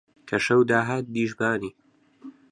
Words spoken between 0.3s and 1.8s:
شەو داهات دیژبانی